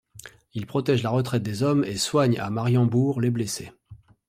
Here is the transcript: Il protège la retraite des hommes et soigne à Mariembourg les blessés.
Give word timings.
Il 0.55 0.65
protège 0.65 1.03
la 1.03 1.11
retraite 1.11 1.43
des 1.43 1.61
hommes 1.61 1.83
et 1.85 1.95
soigne 1.95 2.39
à 2.39 2.49
Mariembourg 2.49 3.21
les 3.21 3.29
blessés. 3.29 3.71